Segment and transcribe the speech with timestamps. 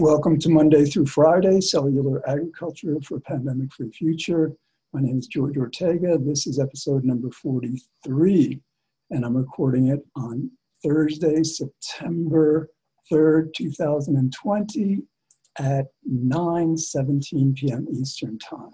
[0.00, 4.52] Welcome to Monday through Friday, Cellular Agriculture for a Pandemic Free Future.
[4.92, 6.18] My name is George Ortega.
[6.18, 8.60] This is episode number 43,
[9.10, 10.50] and I'm recording it on
[10.82, 12.70] Thursday, September
[13.10, 15.02] 3rd, 2020
[15.60, 17.86] at 9:17 p.m.
[17.92, 18.72] Eastern Time.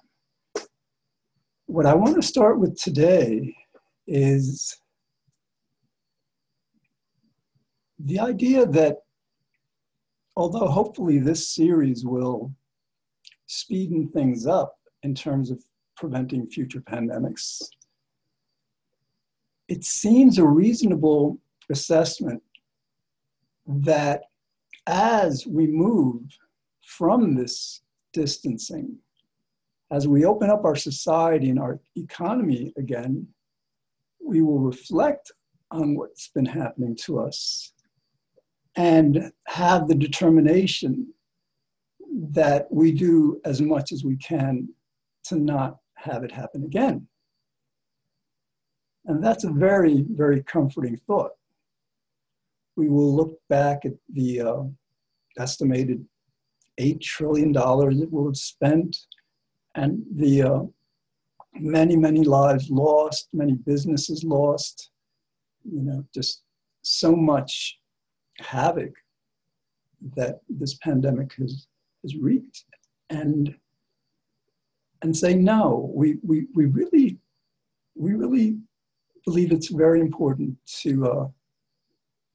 [1.66, 3.54] What I want to start with today
[4.06, 4.74] is
[7.98, 9.00] the idea that
[10.40, 12.50] although hopefully this series will
[13.46, 15.62] speeden things up in terms of
[15.98, 17.60] preventing future pandemics,
[19.68, 21.38] it seems a reasonable
[21.70, 22.42] assessment
[23.66, 24.22] that
[24.86, 26.22] as we move
[26.86, 27.82] from this
[28.14, 28.96] distancing,
[29.90, 33.26] as we open up our society and our economy again,
[34.24, 35.32] we will reflect
[35.70, 37.74] on what's been happening to us
[38.76, 41.12] and have the determination
[42.32, 44.68] that we do as much as we can
[45.24, 47.06] to not have it happen again.
[49.06, 51.32] And that's a very, very comforting thought.
[52.76, 54.62] We will look back at the uh,
[55.38, 56.04] estimated
[56.78, 58.96] $8 trillion that we'll have spent
[59.74, 60.60] and the uh,
[61.54, 64.90] many, many lives lost, many businesses lost,
[65.64, 66.42] you know, just
[66.82, 67.79] so much
[68.40, 68.92] havoc
[70.16, 71.66] that this pandemic has,
[72.02, 72.64] has wreaked.
[73.10, 73.54] And
[75.02, 77.18] and say no we, we, we really
[77.94, 78.58] we really
[79.24, 81.28] believe it's very important to uh,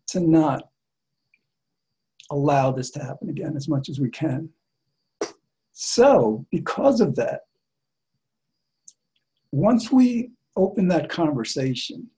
[0.07, 0.69] to not
[2.31, 4.49] allow this to happen again as much as we can.
[5.73, 7.41] So because of that
[9.51, 12.09] once we open that conversation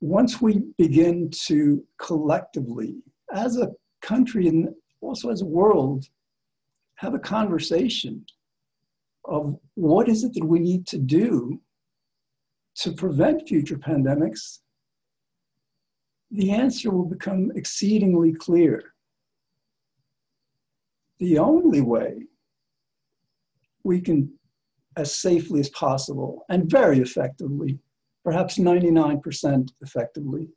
[0.00, 2.96] once we begin to collectively,
[3.32, 3.70] as a
[4.02, 4.68] country and
[5.00, 6.04] also as a world,
[6.96, 8.24] have a conversation
[9.24, 11.60] of what is it that we need to do
[12.76, 14.60] to prevent future pandemics,
[16.30, 18.94] the answer will become exceedingly clear.
[21.18, 22.26] The only way
[23.84, 24.30] we can,
[24.96, 27.78] as safely as possible and very effectively,
[28.26, 30.48] perhaps 99% effectively,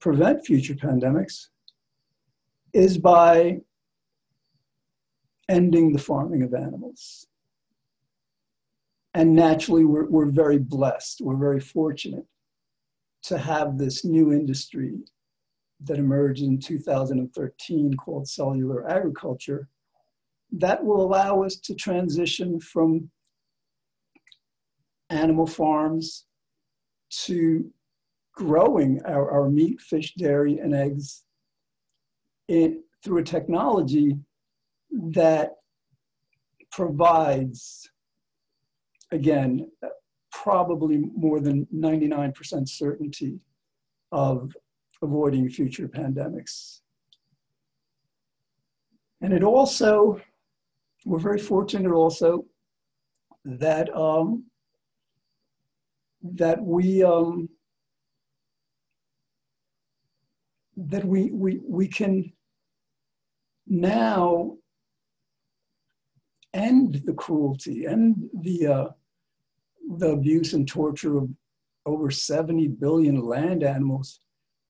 [0.00, 1.48] prevent future pandemics
[2.72, 3.58] is by
[5.46, 7.26] ending the farming of animals.
[9.12, 12.24] And naturally, we're, we're very blessed, we're very fortunate
[13.24, 15.00] to have this new industry
[15.84, 19.68] that emerged in 2013 called cellular agriculture
[20.50, 23.10] that will allow us to transition from
[25.10, 26.24] animal farms
[27.24, 27.70] to
[28.34, 31.24] growing our, our meat, fish, dairy, and eggs
[32.48, 34.16] in, through a technology
[34.90, 35.56] that
[36.70, 37.90] provides,
[39.10, 39.70] again,
[40.30, 43.38] probably more than 99% certainty
[44.10, 44.56] of
[45.02, 46.80] avoiding future pandemics.
[49.20, 50.20] And it also,
[51.04, 52.44] we're very fortunate also
[53.44, 54.44] that um,
[56.22, 57.48] that we um,
[60.76, 62.32] that we we we can
[63.66, 64.56] now
[66.54, 68.88] end the cruelty and the uh,
[69.98, 71.28] the abuse and torture of
[71.84, 74.20] over 70 billion land animals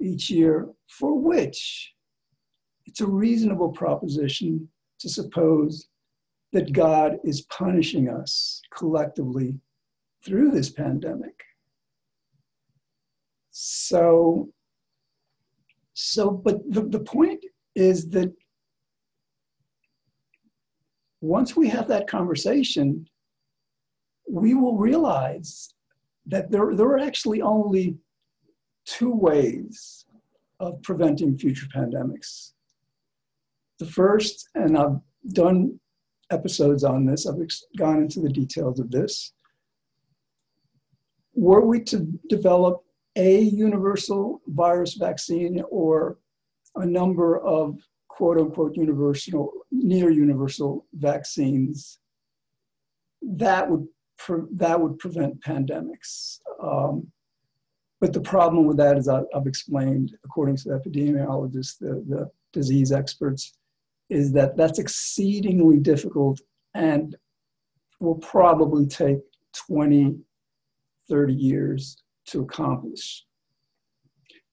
[0.00, 1.92] each year, for which
[2.86, 5.88] it's a reasonable proposition to suppose
[6.52, 9.56] that God is punishing us collectively
[10.24, 11.42] through this pandemic.
[13.50, 14.50] So,
[15.94, 17.44] so, but the, the point
[17.74, 18.32] is that
[21.20, 23.06] once we have that conversation,
[24.28, 25.72] we will realize
[26.26, 27.98] that there, there are actually only
[28.84, 30.06] two ways
[30.60, 32.52] of preventing future pandemics.
[33.78, 35.00] The first, and I've
[35.32, 35.78] done
[36.30, 37.36] episodes on this, I've
[37.76, 39.32] gone into the details of this,
[41.34, 42.82] were we to develop
[43.16, 46.18] a universal virus vaccine or
[46.76, 51.98] a number of quote unquote universal, near universal vaccines,
[53.22, 53.86] that would,
[54.18, 56.38] pre- that would prevent pandemics.
[56.62, 57.08] Um,
[58.00, 62.30] but the problem with that, as I, have explained, according to the epidemiologists, the, the
[62.52, 63.56] disease experts,
[64.10, 66.40] is that that's exceedingly difficult
[66.74, 67.16] and
[68.00, 69.18] will probably take
[69.68, 70.16] 20
[71.08, 71.96] 30 years
[72.26, 73.24] to accomplish.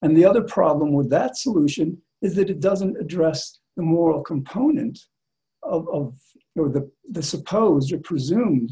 [0.02, 4.98] And the other problem with that solution is that it doesn't address the moral component
[5.62, 6.14] of, of
[6.56, 8.70] or the, the supposed or presumed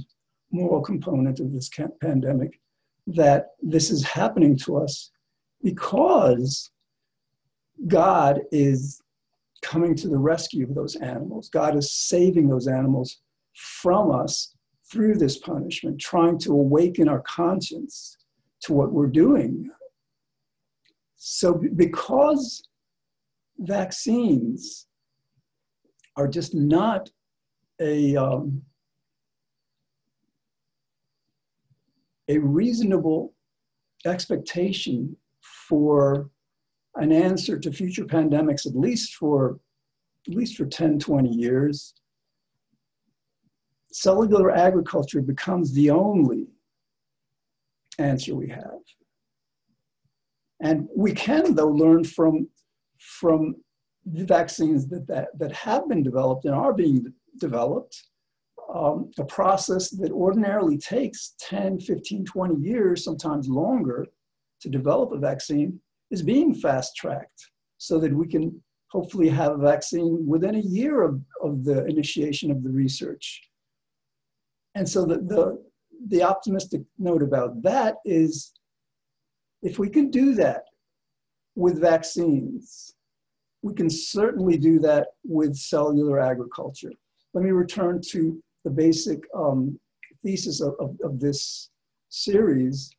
[0.51, 1.71] moral component of this
[2.01, 2.61] pandemic
[3.07, 5.11] that this is happening to us
[5.63, 6.71] because
[7.87, 9.01] God is
[9.63, 11.49] coming to the rescue of those animals.
[11.49, 13.19] God is saving those animals
[13.55, 14.55] from us
[14.91, 18.17] through this punishment, trying to awaken our conscience
[18.63, 19.71] to what we're doing.
[21.17, 22.69] So, because
[23.59, 24.87] vaccines
[26.17, 27.11] are just not
[27.81, 28.63] a, um,
[32.29, 33.35] a reasonable
[34.05, 36.31] expectation for
[36.97, 39.61] an answer to future pandemics, at least for
[40.29, 41.95] at least for 10, 20 years,
[44.01, 46.47] cellular agriculture becomes the only
[47.99, 48.81] answer we have.
[50.61, 52.49] And we can, though, learn from,
[52.99, 53.57] from
[54.05, 58.05] the vaccines that, that, that have been developed and are being developed,
[58.73, 64.07] um, a process that ordinarily takes 10, 15, 20 years, sometimes longer,
[64.61, 65.81] to develop a vaccine
[66.11, 71.03] is being fast tracked so that we can hopefully have a vaccine within a year
[71.03, 73.48] of, of the initiation of the research.
[74.75, 75.63] And so the, the,
[76.09, 78.53] the optimistic note about that is
[79.63, 80.65] if we can do that
[81.57, 82.95] with vaccines,
[83.63, 86.93] we can certainly do that with cellular agriculture.
[87.35, 89.79] Let me return to the basic um,
[90.23, 91.71] thesis of, of, of this
[92.09, 92.91] series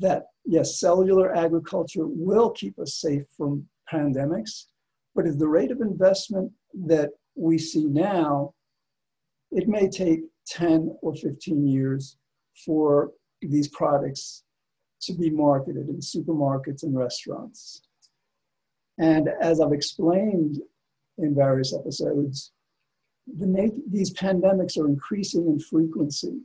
[0.00, 4.66] that yes, cellular agriculture will keep us safe from pandemics,
[5.14, 6.50] but at the rate of investment
[6.86, 8.54] that we see now,
[9.50, 12.16] it may take 10 or 15 years
[12.64, 14.44] for these products
[15.02, 17.82] to be marketed in supermarkets and restaurants.
[18.98, 20.58] And as I've explained
[21.18, 22.52] in various episodes,
[23.26, 26.40] the, these pandemics are increasing in frequency.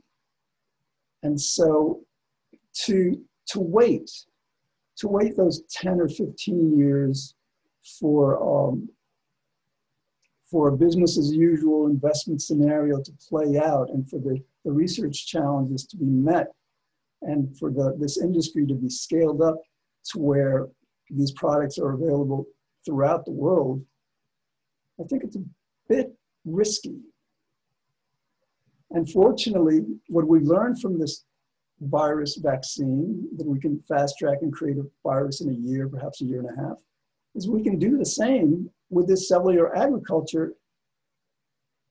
[1.22, 2.00] And so
[2.84, 4.10] to to wait,
[4.98, 7.34] to wait those 10 or 15 years
[7.98, 8.88] for, um,
[10.50, 15.26] for a business as usual investment scenario to play out and for the, the research
[15.26, 16.48] challenges to be met
[17.22, 19.60] and for the, this industry to be scaled up
[20.04, 20.68] to where
[21.10, 22.46] these products are available
[22.84, 23.84] throughout the world,
[25.00, 25.44] I think it's a
[25.88, 26.14] bit
[26.44, 26.96] risky.
[28.90, 31.24] And fortunately, what we've learned from this
[31.80, 36.20] virus vaccine that we can fast track and create a virus in a year, perhaps
[36.20, 36.78] a year and a half,
[37.34, 40.54] is we can do the same with this cellular agriculture.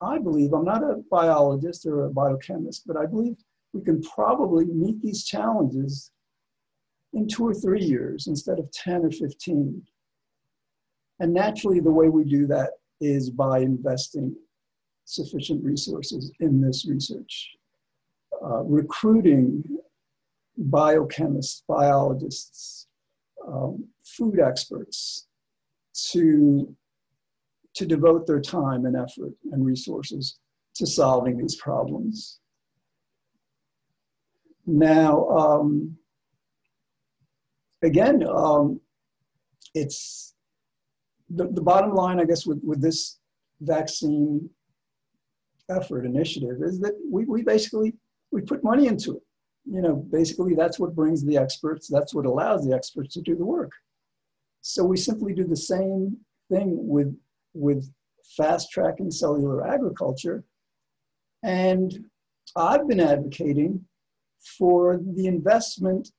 [0.01, 3.35] I believe, I'm not a biologist or a biochemist, but I believe
[3.73, 6.11] we can probably meet these challenges
[7.13, 9.81] in two or three years instead of 10 or 15.
[11.19, 12.71] And naturally, the way we do that
[13.01, 14.35] is by investing
[15.05, 17.51] sufficient resources in this research.
[18.44, 19.63] Uh, recruiting
[20.69, 22.88] biochemists, biologists,
[23.47, 25.27] um, food experts
[26.11, 26.75] to,
[27.77, 30.39] to devote their time and effort and resources
[30.75, 32.39] to solving these problems.
[34.65, 35.97] Now, um,
[37.81, 38.81] again, um,
[39.74, 40.35] it's
[41.29, 43.19] the, the bottom line, I guess, with, with this
[43.62, 44.50] vaccine
[45.69, 47.94] effort initiative is that we, we basically
[48.31, 49.23] we put money into it
[49.69, 53.35] you know, basically that's what brings the experts, that's what allows the experts to do
[53.35, 53.71] the work.
[54.61, 56.18] So we simply do the same
[56.49, 57.13] thing with,
[57.57, 57.92] with
[58.35, 60.44] fast tracking cellular agriculture.
[61.44, 62.07] And
[62.56, 63.85] I've been advocating
[64.57, 66.11] for the investment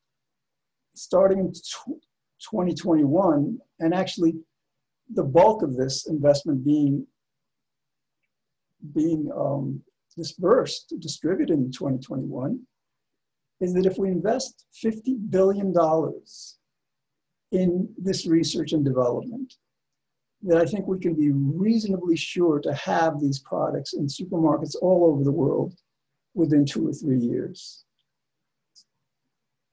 [0.95, 4.35] starting in 2021, and actually
[5.15, 7.07] the bulk of this investment being,
[8.95, 9.83] being um,
[10.17, 12.61] dispersed, distributed in 2021
[13.61, 15.75] is that if we invest $50 billion
[17.51, 19.55] in this research and development,
[20.43, 25.11] that I think we can be reasonably sure to have these products in supermarkets all
[25.11, 25.75] over the world
[26.35, 27.85] within two or three years.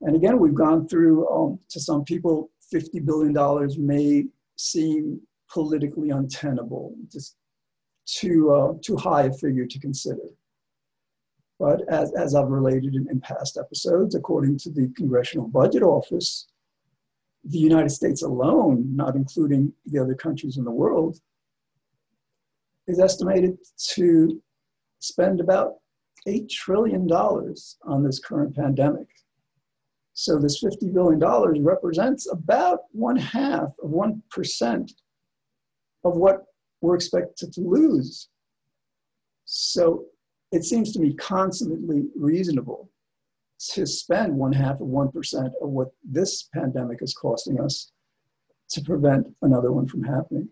[0.02, 4.26] And again, we've gone through, um, to some people, $50 billion may
[4.58, 7.36] seem politically untenable, just
[8.06, 10.22] too, uh, too high a figure to consider.
[11.60, 16.48] But as, as I've related in, in past episodes, according to the Congressional Budget Office,
[17.46, 21.20] the United States alone, not including the other countries in the world,
[22.88, 23.58] is estimated
[23.94, 24.42] to
[25.00, 25.76] spend about
[26.28, 29.08] $8 trillion on this current pandemic.
[30.14, 34.92] So this $50 billion represents about one half of 1%
[36.04, 36.46] of what
[36.82, 38.30] we're expected to lose
[39.46, 40.06] So
[40.52, 42.90] it seems to me consummately reasonable
[43.58, 47.92] to spend one half of 1% of what this pandemic is costing us
[48.70, 50.50] to prevent another one from happening.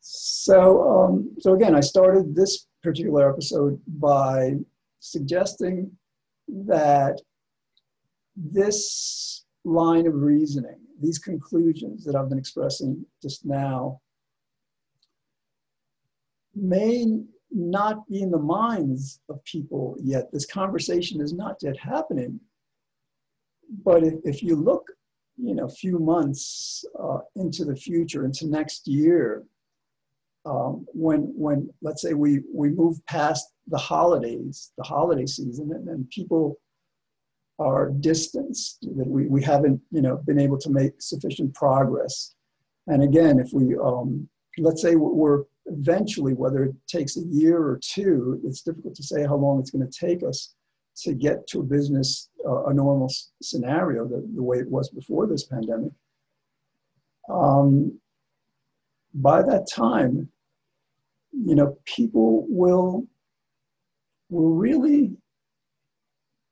[0.00, 4.52] So, um, so again, I started this particular episode by
[5.00, 5.90] suggesting
[6.48, 7.20] that
[8.36, 14.00] this line of reasoning, these conclusions that I've been expressing just now,
[16.54, 17.04] may
[17.50, 20.30] not in the minds of people yet.
[20.32, 22.40] This conversation is not yet happening.
[23.84, 24.84] But if, if you look,
[25.36, 29.44] you know, a few months uh, into the future, into next year,
[30.44, 35.88] um, when, when let's say we, we move past the holidays, the holiday season, and,
[35.88, 36.58] and people
[37.58, 42.34] are distanced, that we, we haven't, you know, been able to make sufficient progress.
[42.86, 47.78] And again, if we, um, let's say we're eventually, whether it takes a year or
[47.82, 50.54] two, it's difficult to say how long it's going to take us
[51.02, 55.26] to get to a business, uh, a normal scenario, the, the way it was before
[55.26, 55.92] this pandemic.
[57.28, 58.00] Um,
[59.14, 60.28] by that time,
[61.32, 63.06] you know, people will,
[64.30, 65.12] will really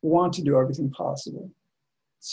[0.02, 1.50] want to do everything possible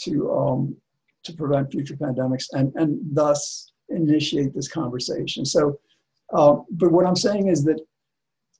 [0.02, 0.76] to, um,
[1.22, 5.44] to prevent future pandemics and, and thus initiate this conversation.
[5.44, 5.78] So
[6.32, 7.80] um, but what I'm saying is that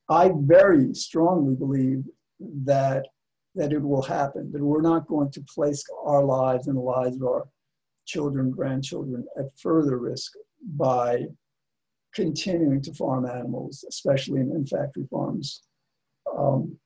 [0.09, 2.05] I very strongly believe
[2.65, 3.07] that
[3.55, 4.51] that it will happen.
[4.53, 7.49] That we're not going to place our lives and the lives of our
[8.07, 10.33] children, grandchildren at further risk
[10.77, 11.27] by
[12.15, 15.63] continuing to farm animals, especially in, in factory farms.
[16.37, 16.79] Um,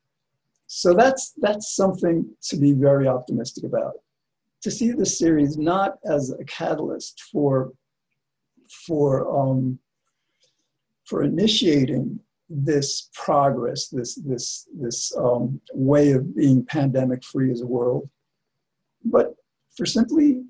[0.66, 3.94] so that's that's something to be very optimistic about.
[4.62, 7.72] To see this series not as a catalyst for
[8.86, 9.78] for um,
[11.06, 17.66] for initiating this progress, this, this, this um, way of being pandemic free as a
[17.66, 18.08] world,
[19.04, 19.34] but
[19.76, 20.42] for simply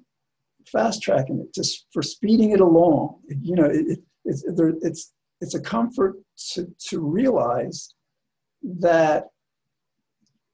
[0.67, 3.17] fast tracking it, just for speeding it along.
[3.41, 6.17] You know, it, it's, there, it's, it's a comfort
[6.53, 7.95] to, to realize
[8.63, 9.29] that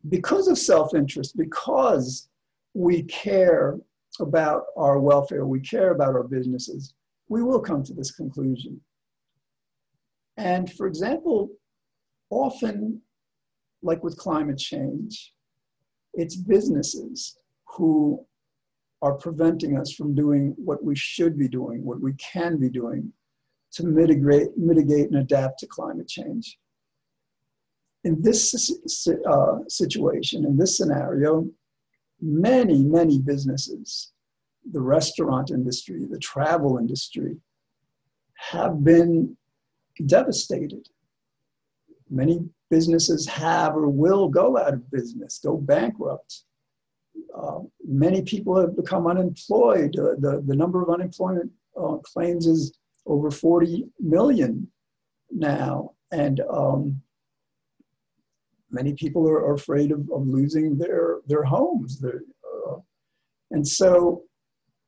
[0.09, 2.29] because of self interest, because
[2.75, 3.79] we care
[4.21, 6.95] about our welfare, we care about our businesses,
[7.29, 8.81] we will come to this conclusion.
[10.43, 11.51] And for example,
[12.31, 13.01] often,
[13.81, 15.33] like with climate change,
[16.15, 17.39] it's businesses
[17.77, 18.27] who
[19.03, 23.13] are preventing us from doing what we should be doing, what we can be doing
[23.75, 26.59] to mitigate, mitigate and adapt to climate change.
[28.03, 28.73] In this
[29.29, 31.47] uh, situation, in this scenario,
[32.21, 34.13] many, many businesses,
[34.73, 37.37] the restaurant industry, the travel industry,
[38.51, 39.37] have been
[40.07, 40.89] devastated.
[42.11, 46.45] Many businesses have or will go out of business, go bankrupt.
[47.37, 49.97] Uh, many people have become unemployed.
[49.99, 54.69] Uh, the, the number of unemployment uh, claims is over 40 million
[55.31, 55.93] now.
[56.11, 57.01] And um,
[58.71, 62.01] many people are, are afraid of, of, losing their, their homes.
[62.01, 62.77] Their, uh,
[63.51, 64.23] and so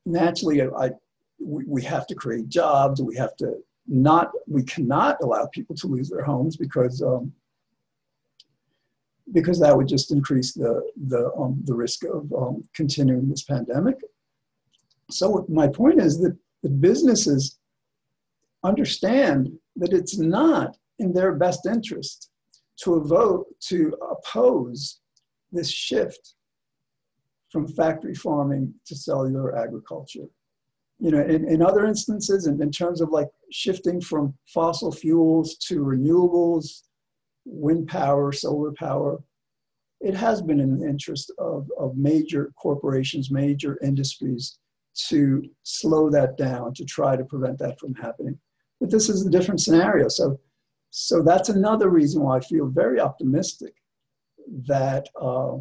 [0.04, 0.90] naturally, I,
[1.38, 5.86] we, we have to create jobs, we have to not we cannot allow people to
[5.86, 7.32] lose their homes because um,
[9.32, 13.96] because that would just increase the the um, the risk of um, continuing this pandemic.
[15.10, 17.58] So my point is that the businesses
[18.62, 22.30] understand that it's not in their best interest
[22.76, 25.00] to vote to oppose
[25.52, 26.34] this shift
[27.50, 30.26] from factory farming to cellular agriculture
[31.04, 35.56] you know, in, in other instances, in, in terms of like shifting from fossil fuels
[35.56, 36.80] to renewables,
[37.44, 39.22] wind power, solar power,
[40.00, 44.58] it has been in the interest of, of major corporations, major industries
[45.08, 48.38] to slow that down, to try to prevent that from happening.
[48.80, 50.08] But this is a different scenario.
[50.08, 50.40] So,
[50.88, 53.74] so that's another reason why I feel very optimistic
[54.68, 55.56] that uh,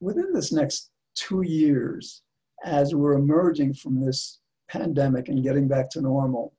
[0.00, 2.22] within this next two years,
[2.66, 6.52] as we're emerging from this pandemic and getting back to normal,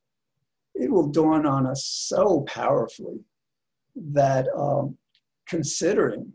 [0.74, 3.20] it will dawn on us so powerfully
[3.96, 4.98] that um,
[5.48, 6.34] considering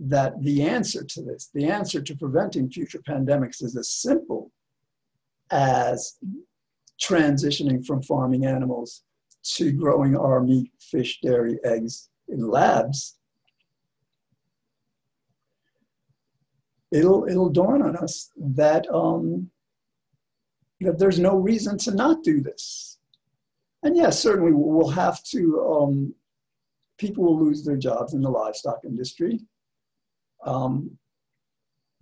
[0.00, 4.50] that the answer to this, the answer to preventing future pandemics is as simple
[5.50, 6.16] as
[7.00, 9.02] transitioning from farming animals
[9.42, 13.18] to growing our meat, fish, dairy, eggs in labs,
[16.96, 19.50] it'll it'll dawn on us that um,
[20.80, 22.98] that there's no reason to not do this.
[23.82, 26.14] And yes, certainly we'll have to um,
[26.98, 29.40] people will lose their jobs in the livestock industry.
[30.44, 30.98] Um,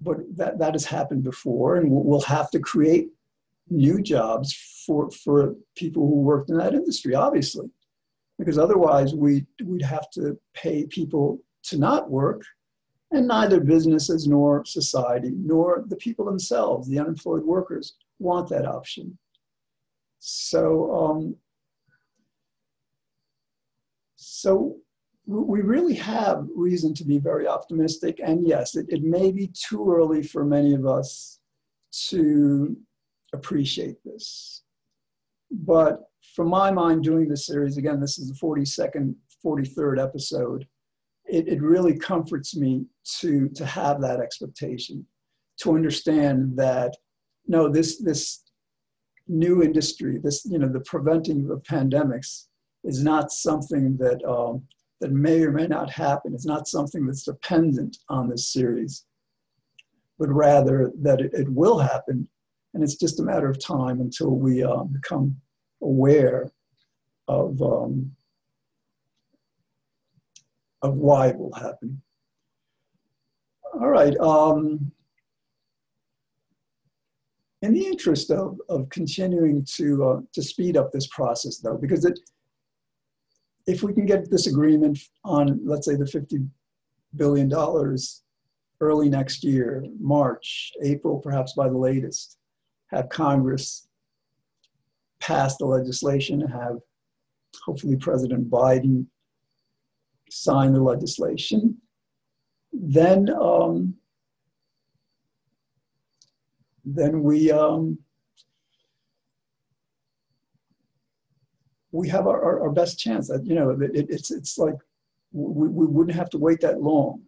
[0.01, 3.09] but that, that has happened before, and we'll have to create
[3.71, 4.55] new jobs
[4.87, 7.71] for, for people who worked in that industry, obviously,
[8.39, 12.43] because otherwise we, we'd have to pay people to not work,
[13.15, 19.19] and neither businesses nor society nor the people themselves, the unemployed workers, want that option.
[20.19, 21.37] So, um,
[24.17, 24.77] so
[25.27, 28.21] we really have reason to be very optimistic.
[28.23, 31.41] And yes, it, it may be too early for many of us
[32.09, 32.77] to
[33.33, 34.63] appreciate this.
[35.51, 40.67] But from my mind, doing this series, again, this is the 42nd, 43rd episode,
[41.35, 42.87] it, it really comforts me
[43.19, 45.07] to, to have that expectation,
[45.59, 46.93] to understand that,
[47.47, 48.45] no, this, this
[49.27, 52.47] new industry, this, you know, the preventing of pandemics
[52.85, 54.63] is not something that um,
[55.01, 56.35] that may or may not happen.
[56.35, 59.05] It's not something that's dependent on this series,
[60.19, 62.29] but rather that it, it will happen.
[62.73, 65.37] And it's just a matter of time until we uh, become
[65.83, 66.51] aware
[67.29, 68.13] of, um,
[70.85, 72.01] of why it will happen.
[73.81, 74.17] All right.
[74.19, 74.93] Um,
[77.63, 82.05] in the interest of, of continuing to, uh, to speed up this process, though, because
[82.05, 82.21] it,
[83.67, 86.47] if we can get this agreement on, let's say, the $50
[87.17, 87.51] billion
[88.81, 92.37] early next year, March, April, perhaps by the latest,
[92.89, 93.89] have Congress
[95.21, 96.77] pass the legislation, have
[97.65, 99.07] hopefully President Biden
[100.35, 101.77] sign the legislation,
[102.73, 103.95] then um,
[106.85, 107.99] then we um,
[111.93, 113.29] we have our, our, our best chance.
[113.29, 114.75] That you know, it, it's it's like
[115.33, 117.23] we, we wouldn't have to wait that long.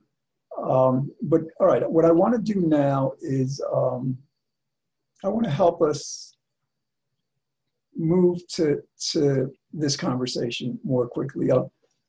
[0.61, 4.19] Um, but all right, what I want to do now is um,
[5.25, 6.37] I want to help us
[7.95, 11.51] move to to this conversation more quickly.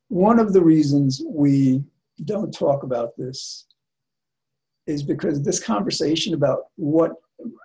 [0.10, 1.84] One of the reasons we
[2.24, 3.68] don't talk about this
[4.86, 7.12] is because this conversation about what,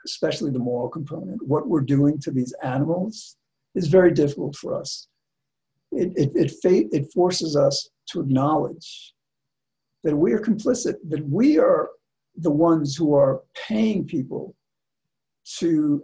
[0.04, 3.36] especially the moral component, what we're doing to these animals
[3.74, 5.08] is very difficult for us.
[5.92, 9.14] It, it, it, it forces us to acknowledge
[10.02, 11.90] that we are complicit, that we are
[12.36, 14.56] the ones who are paying people
[15.58, 16.02] to,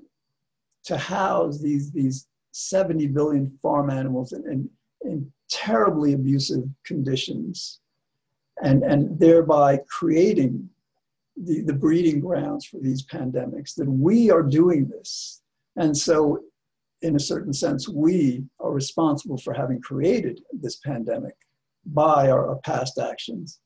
[0.85, 4.70] to house these, these 70 billion farm animals and, and,
[5.03, 7.80] in terribly abusive conditions
[8.62, 10.68] and, and thereby creating
[11.37, 15.42] the, the breeding grounds for these pandemics, that we are doing this.
[15.76, 16.40] And so
[17.02, 21.34] in a certain sense, we are responsible for having created this pandemic
[21.87, 23.61] by our, our, past actions.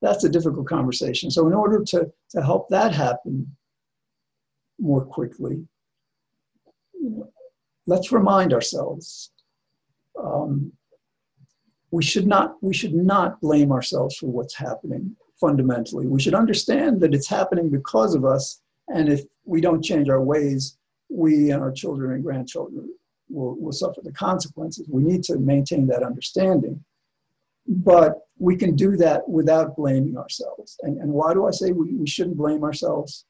[0.00, 1.30] That's a difficult conversation.
[1.30, 3.54] So, in order to, to help that happen
[4.80, 5.66] more quickly,
[7.86, 9.32] let's remind ourselves
[10.18, 10.72] um,
[11.90, 16.06] we should not we should not blame ourselves for what's happening fundamentally.
[16.06, 20.22] We should understand that it's happening because of us, and if we don't change our
[20.22, 20.76] ways,
[21.08, 22.90] we and our children and grandchildren
[23.28, 24.88] will, will suffer the consequences.
[24.88, 26.84] We need to maintain that understanding.
[27.66, 30.78] But we can do that without blaming ourselves.
[30.82, 33.26] And, and why do I say we, we shouldn't blame ourselves?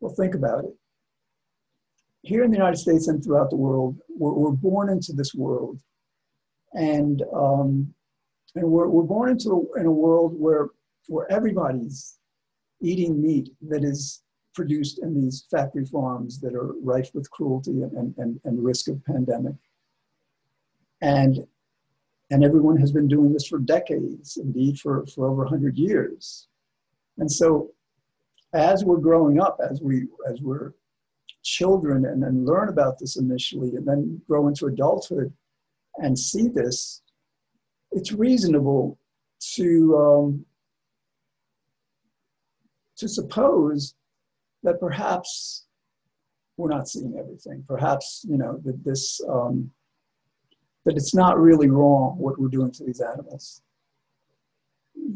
[0.00, 0.74] Well, think about it.
[2.22, 5.80] Here in the United States and throughout the world, we're, we're born into this world.
[6.74, 7.94] And, um,
[8.54, 10.68] and we're, we're born into a, in a world where,
[11.06, 12.18] where everybody's
[12.80, 14.22] eating meat that is
[14.54, 19.04] produced in these factory farms that are rife with cruelty and, and, and risk of
[19.04, 19.56] pandemic.
[21.00, 21.46] And,
[22.30, 26.48] and everyone has been doing this for decades, indeed for, for over 100 years.
[27.18, 27.70] And so
[28.52, 30.72] as we're growing up, as, we, as we're
[31.42, 35.32] children and then learn about this initially and then grow into adulthood
[35.98, 37.02] and see this,
[37.92, 38.98] it's reasonable
[39.54, 40.46] to, um,
[42.96, 43.94] to suppose
[44.62, 45.66] that perhaps
[46.56, 47.64] we're not seeing everything.
[47.66, 49.70] Perhaps, you know, that this, um,
[50.84, 53.62] that it's not really wrong what we're doing to these animals.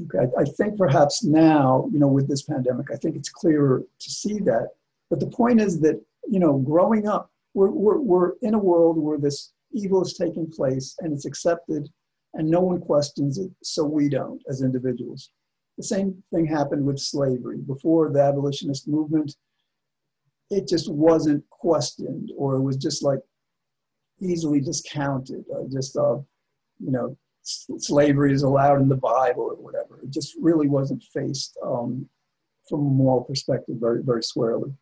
[0.05, 4.11] Okay, I think perhaps now, you know, with this pandemic, I think it's clearer to
[4.11, 4.71] see that.
[5.09, 8.99] But the point is that, you know, growing up, we're, we're, we're in a world
[8.99, 11.89] where this evil is taking place and it's accepted
[12.35, 15.31] and no one questions it, so we don't as individuals.
[15.77, 17.59] The same thing happened with slavery.
[17.59, 19.35] Before the abolitionist movement,
[20.51, 23.21] it just wasn't questioned, or it was just like
[24.21, 25.45] easily discounted.
[25.71, 26.17] Just, uh,
[26.81, 30.01] you know, slavery is allowed in the Bible or whatever.
[30.03, 32.09] It just really wasn't faced um,
[32.69, 34.73] from a moral perspective very, very squarely.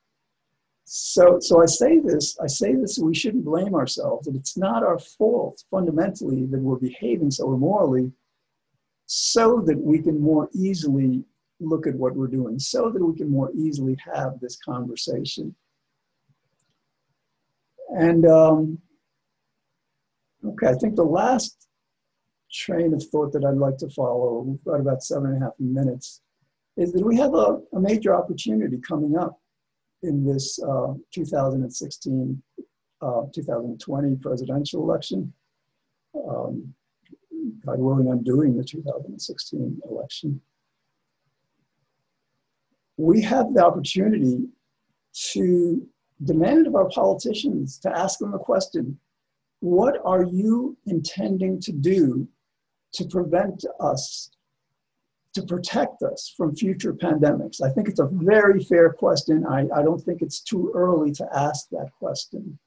[0.88, 4.84] So, so I say this, I say this, we shouldn't blame ourselves, that it's not
[4.84, 8.12] our fault fundamentally that we're behaving so immorally
[9.06, 11.24] so that we can more easily
[11.58, 15.56] look at what we're doing, so that we can more easily have this conversation.
[17.88, 18.78] And um,
[20.44, 21.66] okay, I think the last
[22.52, 25.54] train of thought that I'd like to follow, we've got about seven and a half
[25.58, 26.20] minutes,
[26.76, 29.40] is that we have a, a major opportunity coming up
[30.02, 32.42] in this uh, 2016
[33.02, 35.32] uh, 2020 presidential election.
[36.14, 36.74] Um,
[37.64, 40.40] God willing, I'm doing the 2016 election.
[42.96, 44.46] We have the opportunity
[45.32, 45.86] to
[46.24, 48.98] demand of our politicians to ask them the question
[49.60, 52.28] what are you intending to do
[52.92, 54.30] to prevent us,
[55.36, 57.60] to protect us from future pandemics?
[57.62, 59.46] I think it's a very fair question.
[59.46, 62.58] I, I don't think it's too early to ask that question.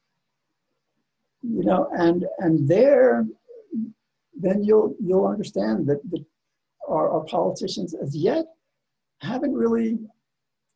[1.42, 3.26] You know, and and there,
[4.38, 6.24] then you'll you'll understand that, that
[6.86, 8.44] our, our politicians as yet
[9.18, 9.98] haven't really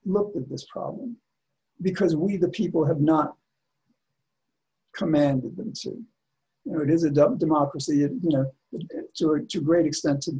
[0.04, 1.16] looked at this problem
[1.80, 3.36] because we, the people, have not
[4.96, 5.90] commanded them to.
[6.64, 8.50] You know, it is a democracy, you know,
[9.16, 10.32] to a, to a great extent, to,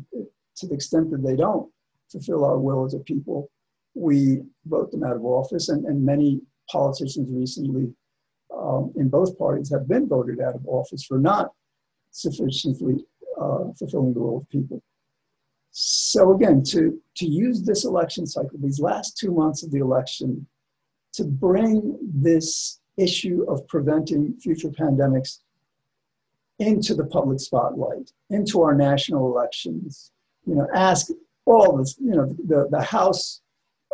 [0.57, 1.71] to the extent that they don't
[2.11, 3.51] fulfill our will as a people,
[3.95, 5.69] we vote them out of office.
[5.69, 6.41] And, and many
[6.71, 7.93] politicians recently
[8.57, 11.53] um, in both parties have been voted out of office for not
[12.11, 13.05] sufficiently
[13.41, 14.83] uh, fulfilling the will of people.
[15.73, 20.47] So again, to, to use this election cycle, these last two months of the election,
[21.15, 25.41] to bring this issue of preventing future pandemics
[26.61, 30.13] into the public spotlight, into our national elections.
[30.47, 31.09] You know, ask
[31.47, 33.41] all this, you know, the, the House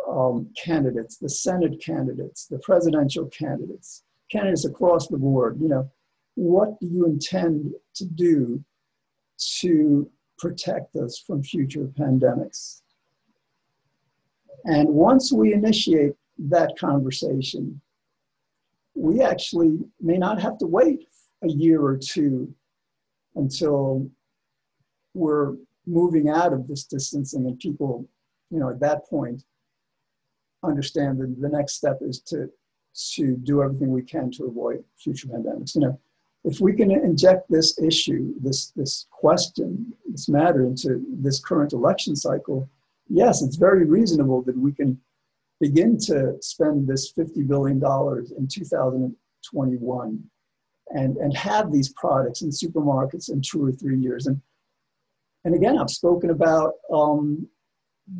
[0.07, 5.89] um, candidates, the Senate candidates, the presidential candidates, candidates across the board, you know,
[6.35, 8.63] what do you intend to do
[9.59, 12.81] to protect us from future pandemics?
[14.65, 17.81] And once we initiate that conversation,
[18.95, 21.07] we actually may not have to wait
[21.43, 22.53] a year or two
[23.35, 24.09] until
[25.13, 28.07] we're moving out of this distancing and people,
[28.49, 29.43] you know, at that point
[30.63, 32.49] understand that the next step is to
[33.15, 35.75] to do everything we can to avoid future pandemics.
[35.75, 35.99] You know,
[36.43, 42.15] if we can inject this issue, this this question, this matter into this current election
[42.15, 42.69] cycle,
[43.07, 44.99] yes, it's very reasonable that we can
[45.61, 50.23] begin to spend this $50 billion in 2021
[50.93, 54.25] and, and have these products in supermarkets in two or three years.
[54.25, 54.41] And,
[55.43, 57.47] and again, I've spoken about um,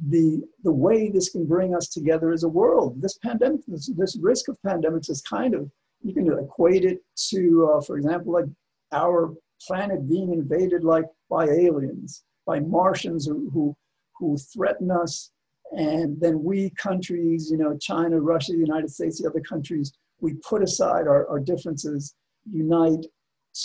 [0.09, 3.01] the, the way this can bring us together as a world.
[3.01, 5.69] This pandemic, this, this risk of pandemics is kind of,
[6.01, 8.45] you can equate it to, uh, for example, like
[8.91, 9.33] our
[9.67, 13.75] planet being invaded like by aliens, by Martians who, who,
[14.17, 15.31] who threaten us
[15.71, 20.33] and then we countries, you know, China, Russia, the United States, the other countries, we
[20.47, 22.15] put aside our, our differences,
[22.51, 23.05] unite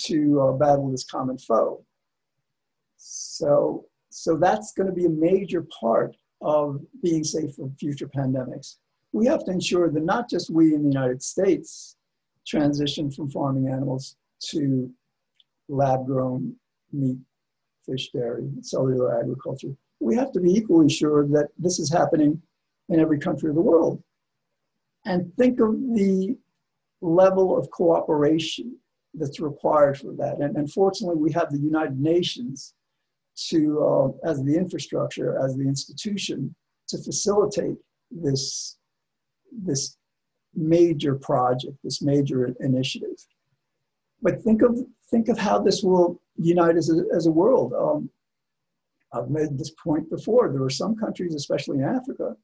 [0.05, 1.85] to uh, battle this common foe.
[2.97, 8.77] So, so that's going to be a major part of being safe from future pandemics.
[9.13, 11.97] We have to ensure that not just we in the United States
[12.47, 14.17] transition from farming animals
[14.51, 14.91] to
[15.69, 16.55] lab grown
[16.93, 17.19] meat,
[17.85, 22.41] fish, dairy, cellular agriculture, we have to be equally sure that this is happening
[22.89, 24.03] in every country of the world.
[25.05, 26.37] And think of the
[27.01, 28.77] level of cooperation
[29.15, 30.39] that's required for that.
[30.41, 32.75] And unfortunately, we have the United Nations
[33.49, 36.55] to, uh, as the infrastructure, as the institution,
[36.89, 37.77] to facilitate
[38.11, 38.79] this,
[39.53, 39.97] this
[40.55, 43.19] major project, this major initiative.
[44.23, 44.79] But think of,
[45.11, 47.73] think of how this will unite as a, as a world.
[47.75, 48.11] Um,
[49.13, 50.51] I've made this point before.
[50.51, 52.37] There are some countries, especially in Africa,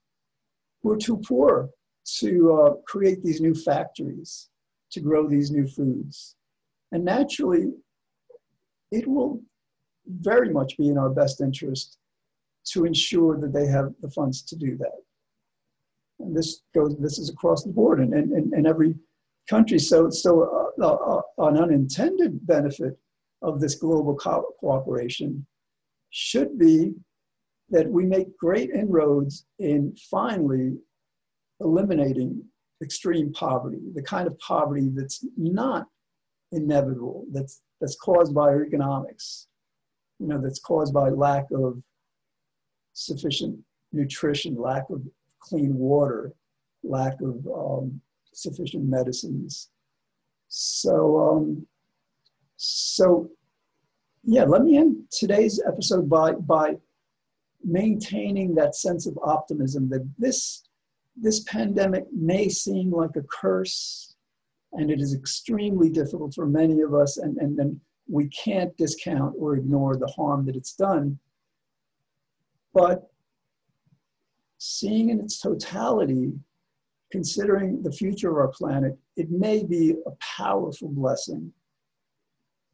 [0.82, 1.70] who are too poor
[2.18, 4.48] to uh, create these new factories,
[4.90, 6.36] to grow these new foods.
[6.90, 7.72] And naturally,
[8.90, 9.40] it will
[10.06, 11.98] very much be in our best interest
[12.64, 14.98] to ensure that they have the funds to do that.
[16.20, 18.94] And this goes, this is across the board in, in, in every
[19.48, 19.78] country.
[19.78, 22.98] So, so uh, uh, an unintended benefit
[23.42, 25.46] of this global co cooperation
[26.10, 26.94] should be
[27.70, 30.76] that we make great inroads in finally
[31.60, 32.42] eliminating
[32.82, 35.86] extreme poverty, the kind of poverty that's not
[36.52, 39.48] inevitable, that's, that's caused by economics.
[40.22, 41.82] You know, that's caused by lack of
[42.92, 43.58] sufficient
[43.92, 45.02] nutrition, lack of
[45.40, 46.32] clean water,
[46.84, 48.00] lack of um,
[48.32, 49.70] sufficient medicines.
[50.46, 51.66] So, um,
[52.56, 53.30] so
[54.22, 56.76] yeah, let me end today's episode by by
[57.64, 60.62] maintaining that sense of optimism that this
[61.16, 64.14] this pandemic may seem like a curse
[64.72, 69.34] and it is extremely difficult for many of us and, and, and we can't discount
[69.38, 71.18] or ignore the harm that it's done.
[72.74, 73.10] But
[74.58, 76.32] seeing in its totality
[77.10, 81.52] considering the future of our planet it may be a powerful blessing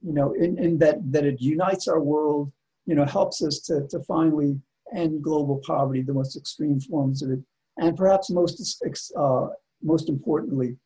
[0.03, 2.53] you know in, in that that it unites our world
[2.85, 4.61] you know helps us to, to finally
[4.95, 7.41] end global poverty the most extreme forms of it
[7.79, 8.83] and perhaps most,
[9.17, 9.47] uh,
[9.83, 10.77] most importantly,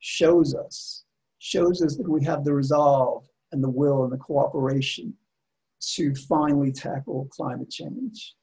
[0.00, 1.04] shows us,
[1.38, 5.14] shows us that we have the resolve and the will and the cooperation
[5.80, 8.34] to finally tackle climate change.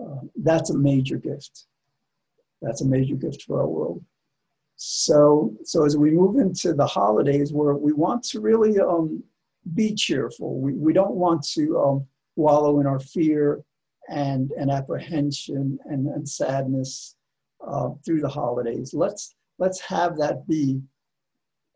[0.00, 1.66] Uh, that's a major gift.
[2.62, 4.04] That's a major gift for our world.
[4.76, 9.22] So, so as we move into the holidays, where we want to really um,
[9.74, 13.62] be cheerful, we, we don't want to um, wallow in our fear
[14.08, 17.16] and, and apprehension and, and sadness
[17.66, 18.94] uh, through the holidays.
[18.94, 20.80] Let's, let's have that be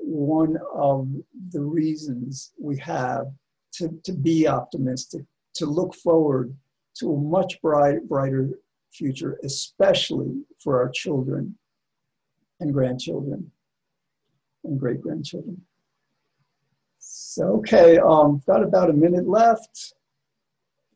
[0.03, 1.09] one of
[1.51, 3.27] the reasons we have
[3.75, 6.55] to, to be optimistic, to look forward
[6.97, 8.51] to a much bright, brighter
[8.93, 11.57] future, especially for our children
[12.61, 13.51] and grandchildren
[14.65, 15.61] and great grandchildren.
[16.99, 19.95] So, okay, um, got about a minute left.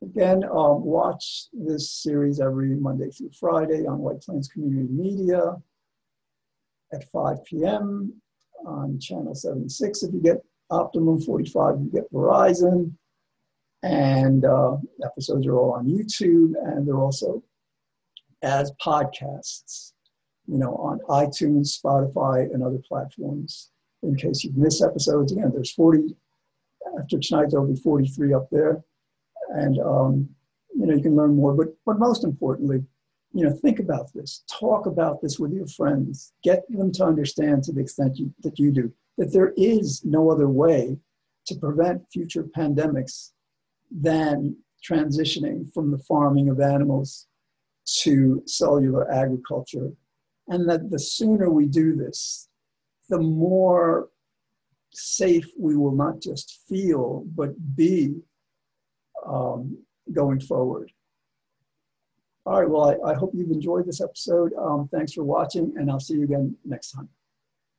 [0.03, 5.57] Again, um, watch this series every Monday through Friday on White Plains Community Media
[6.92, 8.21] at 5 p.m.
[8.66, 12.92] on channel 76 if you get Optimum, 45 you get Verizon.
[13.83, 17.42] And uh, episodes are all on YouTube and they're also
[18.42, 19.92] as podcasts,
[20.46, 23.70] you know, on iTunes, Spotify, and other platforms.
[24.02, 26.16] In case you've missed episodes, again, there's 40,
[26.98, 28.83] after tonight, there'll be 43 up there
[29.50, 30.29] and um,
[30.74, 31.55] you know you can learn more.
[31.55, 32.83] But but most importantly,
[33.37, 37.62] you know think about this, talk about this with your friends, get them to understand
[37.64, 40.96] to the extent you, that you do that there is no other way
[41.46, 43.33] to prevent future pandemics
[43.90, 47.27] than transitioning from the farming of animals
[47.85, 49.92] to cellular agriculture,
[50.49, 52.49] and that the sooner we do this,
[53.11, 54.09] the more
[54.94, 58.14] safe we will not just feel but be
[59.27, 59.77] um,
[60.11, 60.90] going forward.
[62.46, 64.52] All right, well, I, I, hope you've enjoyed this episode.
[64.54, 67.09] Um, thanks for watching, and I'll see you again next time.